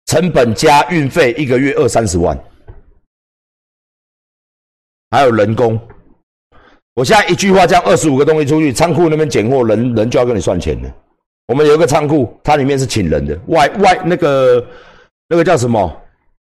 [0.07, 2.37] 成本加运费，一个月二三十万，
[5.09, 5.79] 还有人工。
[6.95, 10.93] 我现在一句话，这样二十五个东西出去，仓库那边拣货，人人就要跟你算钱了。
[11.47, 14.65] 我们有一个仓库，它里面是请人的，外外那个
[15.29, 15.93] 那个叫什么？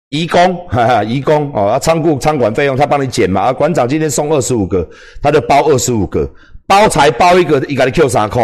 [0.10, 1.72] 移工， 哈哈，移工哦。
[1.72, 3.42] 啊，仓库仓管费用他帮你减嘛。
[3.42, 4.88] 啊，馆长今天送二十五个，
[5.22, 6.30] 他就包二十五个，
[6.68, 8.44] 包材包一个，一个你 Q 三块，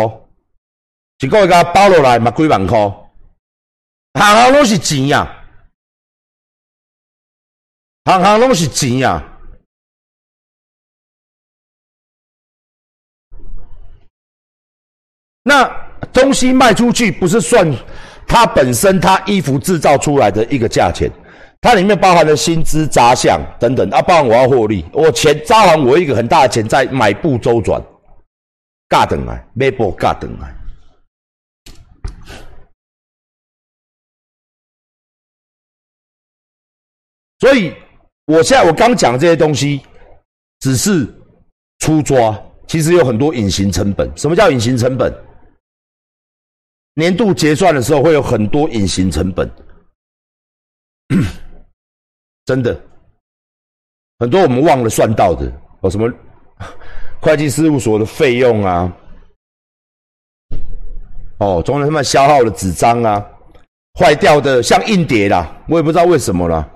[1.20, 2.78] 一个一个包落来嘛，几万块。
[4.14, 5.46] 行行拢是钱呀，
[8.06, 9.24] 行行拢是钱呀。
[15.44, 15.66] 那
[16.14, 17.74] 东西卖出去不是算
[18.28, 21.10] 它本身它衣服制造出来的一个价钱，
[21.62, 27.80] 它里面包含了薪资、杂项等等啊，包含我要获利，我钱扎完我一个很大的钱在买布周转，
[28.90, 30.58] 尬等来，买布尬等来。
[37.40, 37.76] 所以，
[38.26, 39.82] 我现在我刚讲这些东西，
[40.60, 41.08] 只是
[41.80, 44.12] 初抓，其实有很多隐形成本。
[44.18, 45.14] 什么叫隐形成本？
[46.96, 49.50] 年度结算的时候会有很多隐形成本，
[52.46, 52.80] 真的，
[54.20, 55.52] 很多我们忘了算到的，
[55.84, 56.12] 有什么
[57.22, 58.92] 会计事务所的费用啊，
[61.40, 63.24] 哦，总有他们消耗的纸张啊，
[64.00, 66.68] 坏掉的像硬碟啦，我也不知道为什么啦。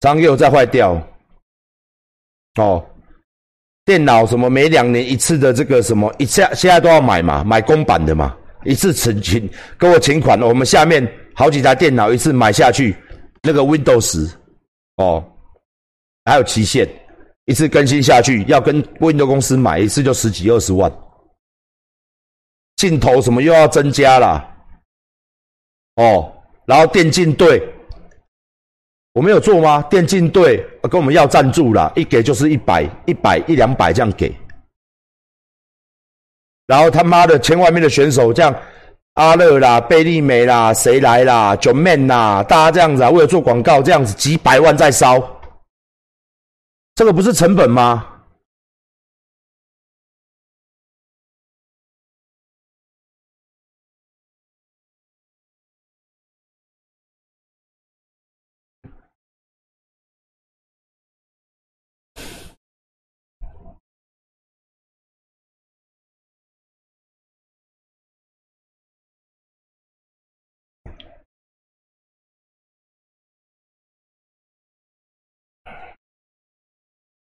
[0.00, 1.00] 张又在坏掉，
[2.56, 2.84] 哦，
[3.84, 9.42] 电脑什么每两年一次的这个什么一下现在都要买嘛，买公版的嘛，一次存钱
[9.78, 11.04] 给我请款，我们下面
[11.34, 12.94] 好几台电脑一次买下去，
[13.42, 14.30] 那个 Windows
[14.98, 15.24] 哦，
[16.24, 16.88] 还有期限，
[17.46, 20.92] 一次更新下去要跟 Windows 公司买一次就十几二十万，
[22.76, 24.56] 镜头什么又要增加了，
[25.96, 26.32] 哦，
[26.66, 27.74] 然后电竞队。
[29.14, 29.82] 我没有做吗？
[29.90, 34.32] 电竞队跟我们要赞助啦，一给就是一百、一百、一两百这样给。
[36.66, 38.54] 然后他妈的，签外面的选手，这样
[39.18, 45.20] 阿乐啦、贝利美啦、谁来啦、九 man 啦，大家这样子啊，为了做广告，这样子几百万在烧，
[46.94, 48.06] 这个不是成本吗？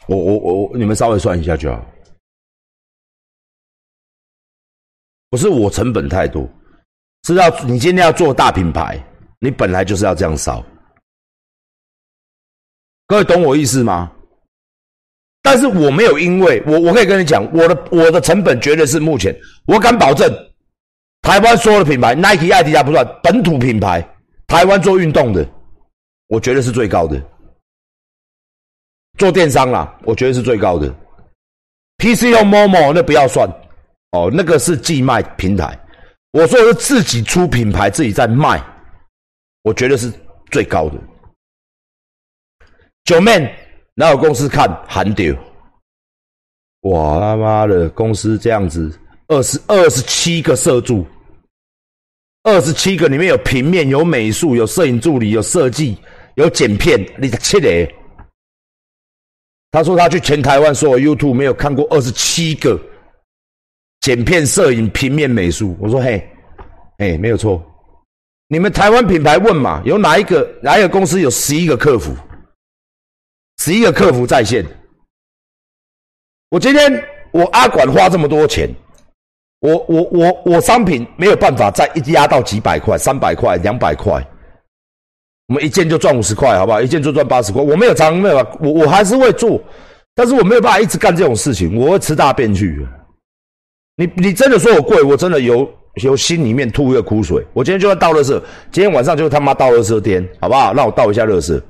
[0.06, 1.84] 我我我我，你们稍微算一下就好。
[5.28, 6.48] 不是我成本太多，
[7.24, 9.02] 是要你今天要做大品牌，
[9.40, 10.64] 你本来就是要这样烧。
[13.08, 14.12] 各位懂我意思吗？
[15.42, 19.32] 但是我没有因为我我可以跟你讲，我的我的成本绝对是目前
[19.66, 20.28] 我敢保证，
[21.22, 24.02] 台湾所有的品牌，Nike、艾迪达不算本土品牌，
[24.48, 25.48] 台湾做运动的，
[26.28, 27.20] 我觉得是最高的。
[29.16, 30.94] 做电商啦，我觉得是最高的。
[31.98, 33.48] PC 用 Momo 那不要算
[34.12, 35.78] 哦，那个是寄卖平台。
[36.32, 38.62] 我说的是自己出品牌，自己在卖，
[39.62, 40.12] 我觉得是
[40.50, 40.98] 最高的。
[43.04, 43.50] 九 man
[43.94, 45.34] 哪有公司看喊丢？
[46.82, 48.92] 哇他妈的，公司这样子，
[49.28, 51.06] 二十二十七个社助，
[52.42, 55.96] 二十七个里面有平面、有美术、有摄影助理、有设计、
[56.34, 57.92] 有剪片，你切嘞？
[59.76, 62.80] 他说他去全台湾所有 YouTube 没有看过二十七个
[64.00, 65.76] 剪片、摄影、平面、美术。
[65.78, 66.26] 我说嘿，
[66.96, 67.62] 哎，没有错。
[68.48, 72.16] 你们台湾品牌问嘛，有哪一个哪一个公司有十一个客服？
[73.58, 74.64] 十一个客服在线。
[76.48, 76.90] 我今天
[77.30, 78.74] 我阿管花这么多钱，
[79.60, 84.26] 我我我我商品没有办法再一压到几百块、三百块、两百块。
[85.48, 86.80] 我们一件就赚五十块，好不好？
[86.82, 87.62] 一件就赚八十块。
[87.62, 89.62] 我没有常没有，我我还是会做，
[90.14, 92.84] 但是我没有办法一直干这种事情，我会吃大便去。
[93.96, 95.68] 你你真的说我贵，我真的由
[96.02, 97.46] 由心里面吐一个苦水。
[97.52, 98.42] 我今天就要倒热色，
[98.72, 100.74] 今天晚上就他妈倒热色天，好不好？
[100.74, 101.62] 让我倒一下热色。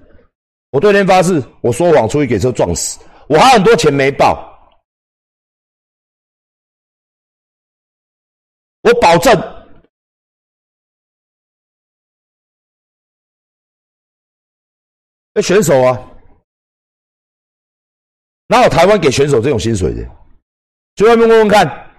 [0.71, 2.99] 我对天发誓，我说谎出去给车撞死。
[3.29, 4.59] 我还很多钱没报，
[8.83, 9.56] 我保证。
[15.37, 15.93] 那选手啊，
[18.47, 20.03] 哪有台湾给选手这种薪水的？
[20.95, 21.93] 去外面问问看。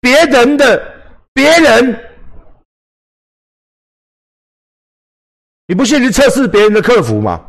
[0.00, 0.78] 别人的，
[1.32, 1.92] 别人，
[5.66, 7.44] 你不信你测试别人的客服嘛？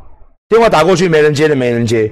[0.47, 2.09] 电话打过去没人接的，没人接。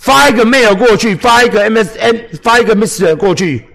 [0.00, 3.68] 发一个 mail 过去，发一个 MSN，发一个 message 过去，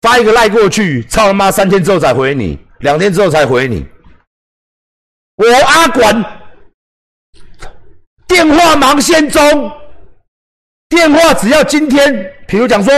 [0.00, 3.84] 发一个赖过去，操他妈三天之后才回你，两天之后才回你。
[5.36, 6.24] 我阿管
[8.28, 9.70] 电话忙先中，
[10.88, 12.94] 电话只要今天，比如讲说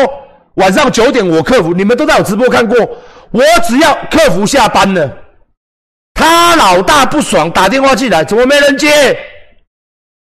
[0.56, 2.78] 晚上九点我客服，你们都在我直播看过，
[3.30, 5.16] 我只要客服下班了，
[6.12, 9.18] 他老大不爽打电话进来，怎么没人接？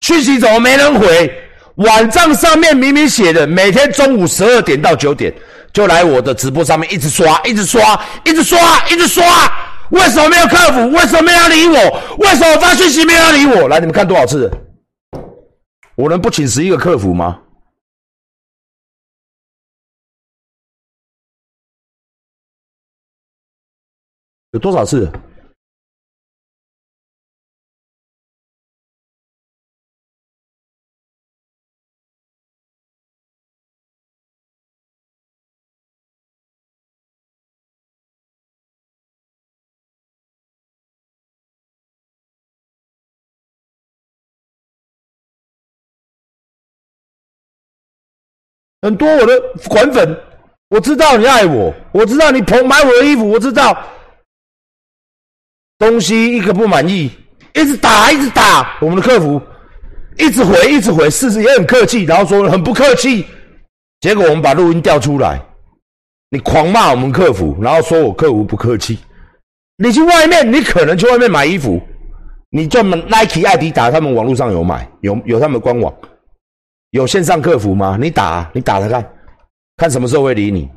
[0.02, 1.43] 讯息怎么没人回？
[1.76, 5.34] 网站上面明明写的，每天中午十二点到九点
[5.74, 9.26] 就来我的直播上面一直刷，一直刷，一直刷，一直刷。
[9.90, 10.92] 为什么没有客服？
[10.92, 12.18] 为什么没有理我？
[12.18, 13.68] 为什么发讯息没有理我？
[13.68, 14.52] 来，你们看多少次？
[15.96, 17.40] 我能不请十一个客服吗？
[24.52, 25.12] 有多少次？
[48.84, 50.16] 很多我的管粉，
[50.68, 53.82] 我知道你爱我，我知道你捧买我的衣服，我知道
[55.80, 57.10] 东西一个不满意，
[57.54, 59.42] 一直打一直打，我们的客服
[60.18, 63.26] 一直回一直回，事实也很客气，然后说很不客气，
[64.02, 65.42] 结果我们把录音调出来，
[66.30, 69.00] 你狂骂我们客服，然后说我客服不客气，
[69.78, 71.82] 你去外面，你可能去外面买衣服，
[72.50, 75.94] 你专门 Nike、艾迪达，他们网络上有买，有有他们官网。
[76.94, 77.98] 有线上客服吗？
[78.00, 79.10] 你打，你打他看，
[79.78, 80.70] 看什么时候会理你。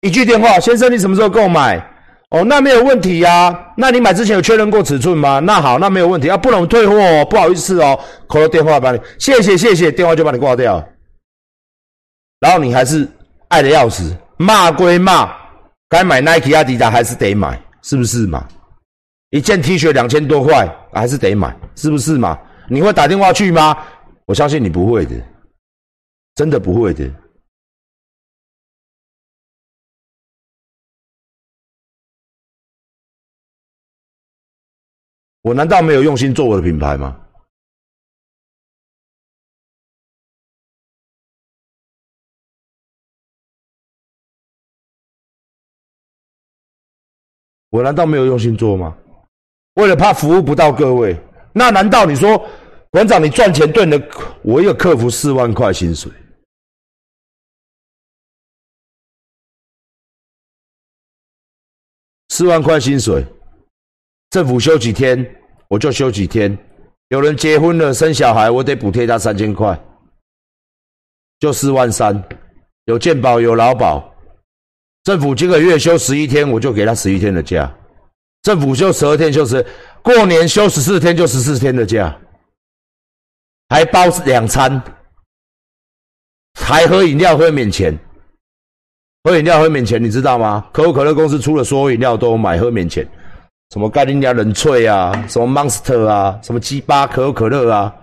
[0.00, 1.78] 一句电话，先生，你什么时候购买？
[2.30, 3.72] 哦，那没有问题呀。
[3.76, 5.38] 那你买之前有确认过尺寸吗？
[5.38, 7.96] 那好，那没有问题啊，不能退货哦，不好意思哦。
[8.26, 10.84] 扣了电话把你，谢谢谢谢，电话就把你挂掉。
[12.40, 13.08] 然后你还是
[13.46, 15.32] 爱的要死，骂归骂，
[15.88, 18.44] 该买 Nike、阿迪达还是得买，是不是嘛？
[19.30, 22.36] 一件 T 恤两千多块，还是得买，是不是嘛？
[22.68, 23.76] 你会打电话去吗？
[24.26, 25.14] 我相信你不会的。
[26.34, 27.08] 真的不会的，
[35.42, 37.18] 我难道没有用心做我的品牌吗？
[47.68, 48.96] 我难道没有用心做吗？
[49.74, 51.18] 为了怕服务不到各位，
[51.54, 52.38] 那难道你说
[52.90, 54.08] 馆长你赚钱对你的
[54.42, 56.12] 我一个客服四万块薪水？
[62.42, 63.24] 四万块薪水，
[64.30, 65.24] 政府休几天
[65.68, 66.58] 我就休几天。
[67.10, 69.80] 有人结婚了生小孩，我得补贴他三千块，
[71.38, 72.20] 就四万三。
[72.86, 74.12] 有健保有劳保，
[75.04, 77.72] 政府这个月休十一天，我就给他十一天的假。
[78.42, 79.64] 政府休十二天，休十
[80.02, 82.18] 过年休十四天，就十四天的假，
[83.68, 84.82] 还包两餐，
[86.58, 87.96] 还喝饮料喝免钱。
[89.24, 90.66] 喝饮料喝免钱，你知道吗？
[90.72, 93.08] 可口可乐公司出了所有饮料都买喝免钱，
[93.70, 97.94] 什么盖丁加冷萃啊，什么 Monster 啊，什么鸡巴可口可乐啊，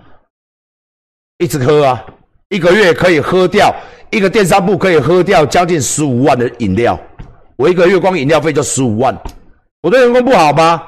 [1.40, 2.06] 一直喝啊，
[2.48, 3.76] 一个月可以喝掉
[4.12, 6.98] 一个电商部可以喝掉将近十五万的饮料，
[7.58, 9.14] 我一个月光饮料费就十五万，
[9.82, 10.82] 我对员工不好吗？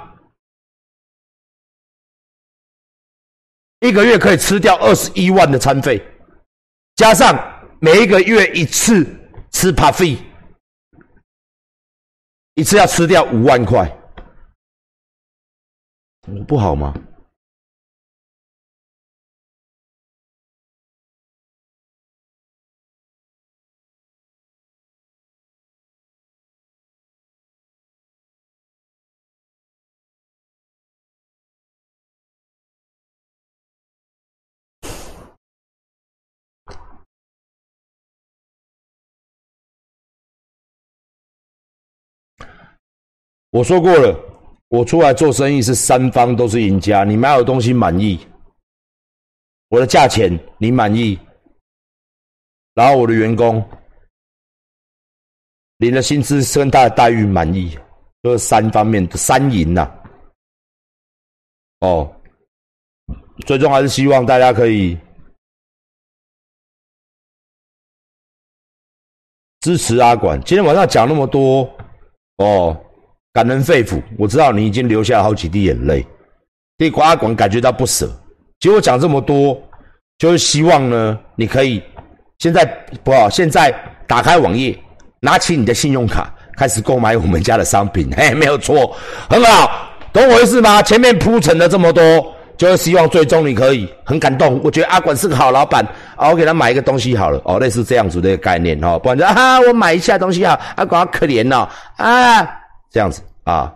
[3.81, 6.01] 一个月可以吃掉二十一万的餐费，
[6.95, 7.37] 加上
[7.79, 9.05] 每一个月一次。
[9.51, 10.03] 吃 p a f
[12.55, 13.87] 一次要吃掉五万块，
[16.47, 16.93] 不好吗？
[43.51, 44.17] 我说过了，
[44.69, 47.03] 我出来做生意是三方都是赢家。
[47.03, 48.25] 你买我东西满意，
[49.67, 51.19] 我的价钱你满意，
[52.73, 53.61] 然后我的员工
[55.79, 57.77] 领的薪资跟他的待遇满意，
[58.23, 59.91] 这三方面的三赢呐。
[61.79, 62.09] 哦，
[63.45, 64.97] 最终还是希望大家可以
[69.59, 70.41] 支持阿管。
[70.45, 71.69] 今天晚上讲那么多，
[72.37, 72.87] 哦。
[73.33, 76.05] 感人肺腑，我知道你已经流下好几滴眼泪，
[76.77, 78.11] 对阿管感觉到不舍。
[78.59, 79.57] 结果讲这么多，
[80.17, 81.81] 就是希望呢，你可以
[82.39, 82.65] 现在
[83.03, 83.73] 不好，现在
[84.05, 84.77] 打开网页，
[85.21, 88.09] 拿起你的信用卡，开始购买我们家的商品。
[88.17, 88.93] 嘿，没有错，
[89.29, 90.81] 很好，懂我意思吗？
[90.81, 94.59] 前面铺陈了这么多，就是希望最终你可以很感动。
[94.61, 101.65] 我觉得阿管是个好老板，啊，我给他买一个东西好了，哦，类似这样子的概念哦，不然就啊，我买一下东西啊，阿管好可怜哦，
[101.95, 102.57] 啊。
[102.91, 103.73] 这样子啊，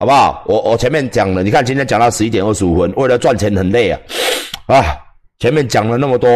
[0.00, 0.42] 好不好？
[0.46, 4.00] 我我前面讲了，你看今天讲到十一点二十五分，为了赚钱很累啊，
[4.66, 4.84] 啊，
[5.38, 6.28] 前面讲了那么多，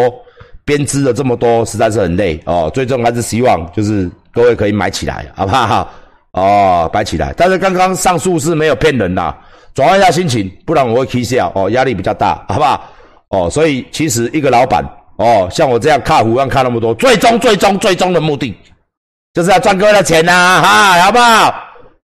[0.65, 2.71] 编织了这么多，实在是很累哦。
[2.73, 5.91] 最终还是希望就是各位可以买起来，好不好？
[6.33, 7.35] 哦，买起来。
[7.37, 9.37] 但是刚刚上述是没有骗人的，
[9.75, 12.85] 转换一下心情，不然我会气笑哦，压力比较大，好不好？
[13.31, 14.85] 哦，所以其实一个老板
[15.17, 18.57] 哦，像我这样看胡乱看那么多，最终最终最终的目的
[19.35, 21.65] 就是要赚各位的钱呐，哈，好不好？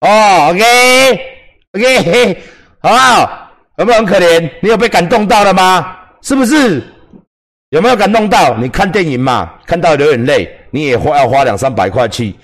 [0.01, 2.39] 哦，OK，OK，
[2.81, 3.51] 好不好？
[3.79, 4.49] 有没有很可怜？
[4.61, 5.97] 你有被感动到了吗？
[6.23, 6.83] 是不是？
[7.71, 8.55] 有没有感动到？
[8.57, 12.35] 你看电影嘛，看到流眼泪，你也花要花两三百块去，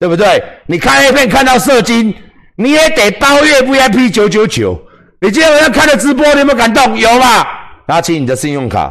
[0.00, 0.42] 对不对？
[0.66, 2.14] 你看 A 片看到射精，
[2.56, 4.80] 你也得包月 VIP 九九九。
[5.20, 6.98] 你今天晚上看了直播，你有没有感动？
[6.98, 7.46] 有吧？
[7.86, 8.90] 拿起你的信用卡，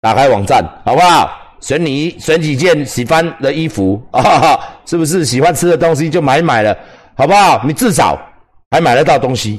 [0.00, 1.30] 打开网站，好不好？
[1.60, 4.58] 选你选几件喜欢的衣服啊？
[4.86, 6.76] 是不是喜欢吃的东西就买买了？
[7.18, 7.60] 好不好？
[7.66, 8.16] 你至少
[8.70, 9.58] 还买得到东西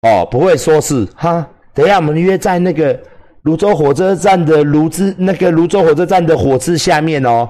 [0.00, 1.46] 哦，不会说是哈。
[1.74, 2.98] 等一下，我们约在那个
[3.42, 7.46] 泸州火车站的泸之那个泸州火车站的火车下面哦。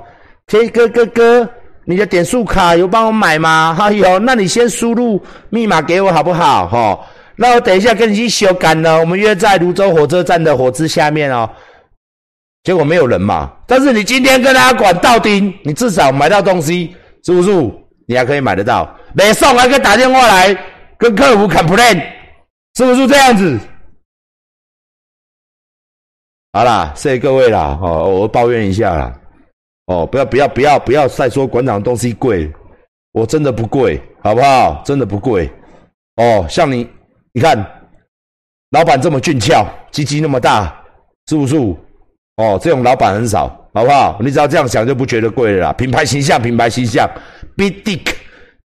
[0.48, 1.48] K 哥哥哥，
[1.84, 3.72] 你的点数卡有帮我买吗？
[3.78, 6.66] 哈有，那你先输入密码给我好不好？
[6.66, 6.98] 哈，
[7.36, 8.98] 那我等一下跟你去修改呢。
[8.98, 11.48] 我们约在泸州火车站的火车下面哦。
[12.64, 17.50] 结果没有人嘛，但是你今天跟他管到底，你至少买到东西，是不是？
[18.08, 18.92] 你还可以买得到。
[19.12, 20.54] 没送还可以打电话来
[20.96, 22.02] 跟客服 complain，
[22.74, 23.58] 是不是这样子？
[26.54, 29.20] 好啦，谢谢各位啦，哦，我抱怨一下啦，
[29.84, 32.50] 哦，不要不要不要不要再说馆长东西贵，
[33.12, 34.82] 我真的不贵，好不好？
[34.84, 35.50] 真的不贵，
[36.16, 36.88] 哦，像你，
[37.32, 37.56] 你看，
[38.70, 40.82] 老板这么俊俏，鸡鸡那么大，
[41.26, 41.54] 是不是？
[42.38, 44.18] 哦，这种老板很少，好不好？
[44.20, 45.72] 你只要这样想就不觉得贵了啦。
[45.74, 47.06] 品牌形象，品牌形象
[47.54, 48.14] ，big dick。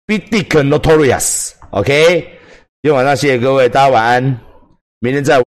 [0.05, 2.20] Big Dick Notorious，OK，
[2.83, 4.41] 今天晚上谢谢各位，大家晚安，
[4.99, 5.41] 明天再。